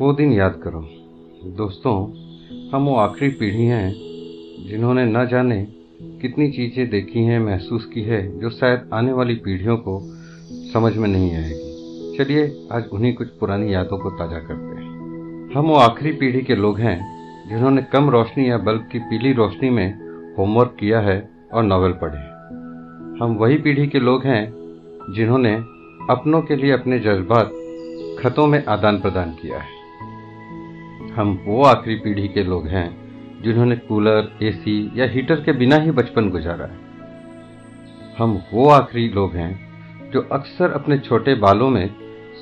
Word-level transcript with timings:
वो 0.00 0.12
दिन 0.12 0.32
याद 0.32 0.54
करो। 0.62 0.80
दोस्तों, 1.56 1.92
हम 2.70 2.86
वो 2.86 2.94
आखिरी 2.96 3.30
पीढ़ी 3.30 3.64
हैं 3.64 3.92
जिन्होंने 4.68 5.04
न 5.04 5.26
जाने 5.28 5.56
कितनी 6.20 6.50
चीज़ें 6.50 6.88
देखी 6.90 7.24
हैं, 7.24 7.40
महसूस 7.40 7.84
की 7.84 8.02
है, 8.02 8.20
जो 8.40 8.50
शायद 8.50 8.88
आने 8.94 9.12
वाली 9.12 9.34
पीढ़ियों 9.34 9.76
को 9.76 9.98
समझ 10.72 10.96
में 10.96 11.08
नहीं 11.08 11.34
आएगी। 11.36 12.16
चलिए, 12.18 12.44
आज 12.72 12.86
उन्हीं 12.92 13.12
कुछ 13.14 13.28
पुरानी 13.30 13.74
यादों 13.74 13.98
को 13.98 14.10
ताज़ा 14.10 14.38
करते 14.38 14.80
हैं। 14.80 15.52
हम 15.54 15.66
वो 15.66 15.74
आखिरी 15.74 16.12
पीढ़ी 16.12 16.40
के 16.42 16.56
लोग 16.56 16.78
हैं 16.78 16.98
जिन्होंने 17.48 17.82
कम 17.82 18.08
रोशनी 18.10 18.48
या 18.50 18.58
बल्ब 18.58 18.88
की 18.92 18.98
पीली 18.98 19.32
रोशनी 19.32 19.70
में 19.70 19.88
होमवर्क 20.38 20.76
किया 20.80 21.00
है 21.00 21.18
और 21.52 21.62
नावल 21.62 21.92
पढ़े 22.02 22.22
हम 23.20 23.36
वही 23.40 23.58
पीढ़ी 23.58 23.86
के 23.86 24.00
लोग 24.00 24.24
हैं 24.26 24.42
जिन्होंने 25.14 25.54
अपनों 26.10 26.42
के 26.42 26.56
लिए 26.56 26.72
अपने 26.72 26.98
जज्बात 26.98 27.52
खतों 28.20 28.46
में 28.46 28.64
आदान 28.64 29.00
प्रदान 29.00 29.30
किया 29.32 29.58
है। 29.58 29.78
हम 31.20 31.44
वो 31.44 31.62
आखिरी 31.62 31.96
पीढ़ी 31.96 32.28
के 32.28 32.42
लोग 32.42 32.66
हैं, 32.66 32.88
जिन्होंने 33.42 33.76
कूलर, 33.76 34.38
एसी 34.42 34.92
या 34.96 35.06
हीटर 35.06 35.34
के 35.34 35.52
बिना 35.52 35.76
ही 35.76 35.90
बचपन 35.90 36.30
गुजारा 36.30 36.66
है। 36.66 36.78
हम 38.18 38.40
वो 38.52 38.68
आखिरी 38.68 39.08
लोग 39.08 39.34
हैं, 39.34 39.50
जो 40.10 40.20
अक्सर 40.32 40.70
अपने 40.70 40.98
छोटे 40.98 41.34
बालों 41.34 41.70
में 41.70 41.88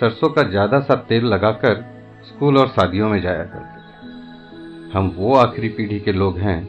सरसों 0.00 0.28
का 0.28 0.42
ज़्यादा 0.42 0.80
सा 0.80 0.94
तेल 0.94 1.24
लगाकर 1.24 1.84
स्कूल 2.24 2.58
और 2.58 2.68
शादियों 2.68 3.08
में 3.08 3.20
जाया 3.22 3.44
करते 3.44 4.98
हम 4.98 5.14
वो 5.16 5.34
आखिरी 5.34 5.68
पीढ़ी 5.68 6.00
के 6.00 6.12
लोग 6.12 6.38
हैं, 6.38 6.68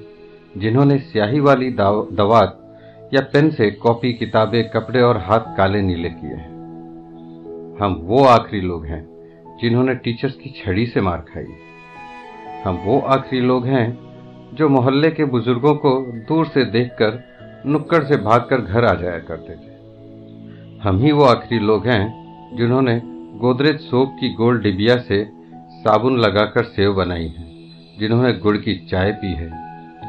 जिन्होंने 0.58 0.97
स्याही 0.97 1.39
वाली 1.39 1.72
दवात 1.72 2.59
या 3.13 3.22
पेन 3.22 3.49
से 3.52 3.72
कॉपी, 3.72 4.13
किताबें, 4.13 4.70
कपड़े 4.70 5.02
और 5.02 5.17
हाथ 5.17 5.55
काले 5.58 5.81
नीले 5.81 6.09
किए 6.09 6.35
हैं। 6.35 6.52
हम 7.81 7.99
वो 8.03 8.23
आखिरी 8.25 8.61
लोग 8.61 8.85
हैं, 8.85 9.05
जिन्होंने 9.61 9.95
टीचर्स 9.95 10.35
की 10.35 10.49
छड़ी 10.49 10.85
से 10.85 11.02
मार 11.02 11.17
खाई। 11.17 11.72
हम 12.66 12.76
वो 12.76 12.99
आखिरी 12.99 13.41
लोग 13.41 13.66
हैं 13.66 13.85
जो 14.56 14.67
मोहल्ले 14.69 15.09
के 15.11 15.25
बुज़ुर्गों 15.25 15.73
को 15.75 15.89
दूर 16.28 16.45
से 16.45 16.64
देखकर, 16.66 17.20
नुक्कड़ 17.66 18.03
से 18.03 18.17
भागकर 18.17 18.61
घर 18.61 18.86
आ 18.86 18.94
जाया 18.94 19.17
करते 19.20 19.53
थे। 19.53 19.72
हम 20.81 21.00
ही 21.00 21.11
वो 21.11 21.23
आखिरी 21.23 21.59
लोग 21.59 21.88
हैं 21.88 22.55
जिन्होंने 22.58 23.02
गोदरेज 23.39 23.80
सोप 23.80 24.16
की 24.20 24.33
गोल 24.33 24.59
डिबिया 24.59 24.97
से 24.97 25.23
साबुन 25.73 26.20
लगाकर 26.20 26.64
सेव 26.64 26.94
बनाई 26.94 27.28
है, 27.28 27.45
जिन्होंने 28.00 28.33
गुड़ 28.33 28.58
की 28.58 28.75
चाय 28.92 29.11
पी 29.11 29.33
है। 29.33 29.50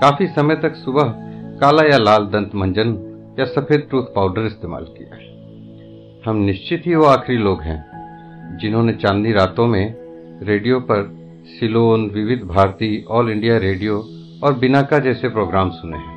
काफ़ी 0.00 0.26
समय 0.26 0.56
तक 0.56 0.74
सुबह 0.74 1.12
काला 1.60 1.82
या 1.82 1.98
लाल 1.98 2.26
दंत 2.26 2.54
मंजन 2.54 2.94
या 3.38 3.44
सफ़ेद 3.44 3.88
टूथ 3.90 4.14
पाउडर 4.14 4.46
इस्तेमाल 4.46 4.84
किया। 4.84 5.16
है 5.16 6.22
हम 6.26 6.36
निश्चित 6.36 6.86
ही 6.86 6.94
वो 6.94 7.04
आखिरी 7.06 7.38
लोग 7.38 7.62
हैं 7.62 8.58
जिन्होंने 8.58 8.92
चांदनी 8.92 9.32
रातों 9.32 9.66
में 9.66 9.94
रेडियो 10.42 10.80
पर 10.80 11.23
Ceylon, 11.46 12.10
Vividh 12.14 12.42
Bharati, 12.42 13.04
all 13.08 13.30
India 13.30 13.58
radio 13.58 14.08
और 14.42 14.54
बिनाका 14.54 14.98
जैसे 14.98 15.28
प्रोग्राम 15.28 15.70
सुने 15.70 15.96
हैं। 15.96 16.14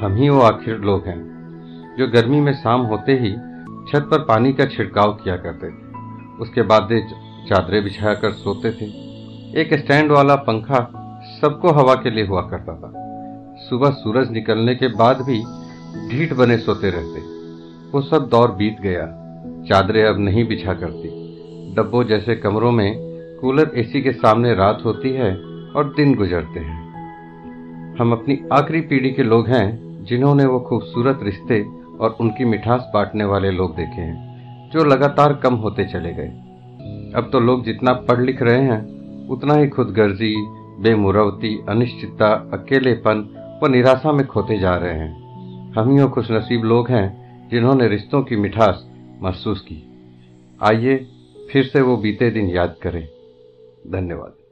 हम 0.00 0.14
ही 0.14 0.28
वो 0.28 0.40
आखिर 0.40 0.78
लोग 0.78 1.06
हैं, 1.06 1.20
जो 1.98 2.08
गर्मी 2.08 2.40
में 2.40 2.52
शाम 2.52 2.80
होते 2.80 3.12
ही 3.12 3.32
छत 3.90 4.08
पर 4.10 4.18
पानी 4.18 4.52
का 4.52 4.66
छिड़काव 4.66 5.12
किया 5.12 5.36
करते 5.36 5.70
थे। 5.70 5.98
उसके 6.40 6.62
बाद 6.62 6.88
चादरें 7.48 7.84
बिछाया 7.84 8.14
कर 8.14 8.30
सोते 8.32 8.70
थे। 8.70 8.84
एक 9.60 9.74
स्टैंड 9.74 10.12
वाला 10.12 10.34
पंखा 10.34 10.80
सबको 11.42 11.68
हवा 11.68 11.94
के 11.94 12.10
लिए 12.10 12.26
हुआ 12.26 12.40
करता 12.40 12.74
था। 12.74 12.92
सुबह 13.58 13.90
सूरज 13.90 14.30
निकलने 14.30 14.74
के 14.74 14.88
बाद 14.88 15.16
भी 15.22 15.42
ढीठ 16.08 16.32
बने 16.32 16.58
सोते 16.58 16.90
रहते। 16.90 17.20
वो 17.90 18.00
सब 18.00 18.28
दौर 18.28 18.52
बीत 18.52 18.80
गया। 18.80 19.06
चादरें 19.68 20.04
अब 20.04 20.18
नहीं 20.18 20.48
बिछा 20.48 20.74
करती। 20.74 21.08
डब्बों 21.74 22.04
जैसे 22.04 22.36
कमरों 22.36 22.72
में 22.72 23.13
कूलर 23.44 23.70
एसी 23.74 24.02
के 24.02 24.12
सामने 24.12 24.54
रात 24.54 24.82
होती 24.84 25.10
है 25.10 25.36
और 25.76 25.94
दिन 25.96 26.14
गुजरते 26.14 26.60
हैं। 26.60 27.96
हम 27.96 28.12
अपनी 28.12 28.38
आखिरी 28.52 28.80
पीढ़ी 28.80 29.10
के 29.10 29.22
लोग 29.22 29.48
हैं 29.48 30.04
जिन्होंने 30.04 30.44
वो 30.44 30.60
खूबसूरत 30.60 31.20
रिश्ते 31.22 31.66
और 32.00 32.16
उनकी 32.20 32.44
मिठास 32.44 32.90
बांटने 32.94 33.24
वाले 33.24 33.50
लोग 33.50 33.76
देखे 33.76 34.00
हैं, 34.00 34.70
जो 34.70 34.84
लगातार 34.84 35.34
कम 35.34 35.54
होते 35.54 35.84
चले 35.84 36.12
गए। 36.12 36.28
अब 37.16 37.28
तो 37.32 37.40
लोग 37.40 37.64
जितना 37.64 37.92
पढ़ 37.92 38.20
लिख 38.20 38.42
रहे 38.42 38.62
हैं, 38.62 38.80
उतना 39.28 39.54
ही 39.54 39.68
खुदगर्जी, 39.68 40.34
बेमुरवती, 40.82 41.64
अनिश्चितता, 41.68 42.50
अकेलेपन 42.52 43.28
व 43.62 43.66
निराशा 43.66 44.12
में 44.12 44.26
खोते 44.26 44.58
जा 44.58 44.76
रहे 44.76 44.94
हैं। 44.94 45.72
हम 45.72 45.98
ही 45.98 46.08
खुशनसीब 46.08 46.64
लोग 46.64 46.90
हैं 46.90 47.06
जिन्होंने 47.48 47.88
रिश्तों 47.88 48.22
की 48.22 48.36
मिठास 48.36 48.90
महसूस 49.22 49.60
की। 49.60 49.82
आइए 50.62 51.06
फिर 51.52 51.64
से 51.64 51.80
वो 51.80 51.96
बीते 51.96 52.30
दिन 52.30 52.46
याद 52.46 52.74
करें। 52.82 53.08
धन्यवाद। 53.86 54.43